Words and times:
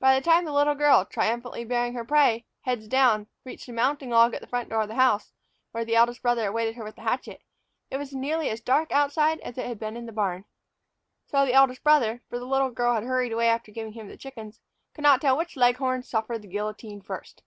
By 0.00 0.16
the 0.18 0.24
time 0.24 0.44
that 0.44 0.50
the 0.50 0.56
little 0.56 0.74
girl, 0.74 1.04
triumphantly 1.04 1.64
bearing 1.64 1.92
both 1.92 1.98
her 1.98 2.04
prey, 2.04 2.46
heads 2.62 2.88
down, 2.88 3.28
reached 3.44 3.66
the 3.66 3.72
mounting 3.72 4.10
log 4.10 4.34
at 4.34 4.40
the 4.40 4.48
front 4.48 4.68
door 4.70 4.82
of 4.82 4.88
the 4.88 4.96
house, 4.96 5.32
where 5.70 5.84
the 5.84 5.94
eldest 5.94 6.20
brother 6.20 6.48
awaited 6.48 6.74
her 6.74 6.82
with 6.82 6.96
the 6.96 7.02
hatchet, 7.02 7.42
it 7.88 7.96
was 7.96 8.12
nearly 8.12 8.50
as 8.50 8.60
dark 8.60 8.90
outside 8.90 9.38
as 9.42 9.56
it 9.56 9.66
had 9.66 9.78
been 9.78 9.96
in 9.96 10.06
the 10.06 10.10
barn. 10.10 10.46
So 11.28 11.46
the 11.46 11.54
eldest 11.54 11.84
brother 11.84 12.22
for 12.28 12.40
the 12.40 12.44
little 12.44 12.70
girl 12.70 12.94
had 12.94 13.04
hurried 13.04 13.30
away 13.30 13.48
after 13.48 13.70
giving 13.70 13.92
him 13.92 14.08
the 14.08 14.16
chickens 14.16 14.58
could 14.94 15.02
not 15.04 15.20
tell 15.20 15.36
which 15.36 15.54
leghorn 15.56 16.02
suffered 16.02 16.42
the 16.42 16.48
guillotine 16.48 17.00
first. 17.00 17.44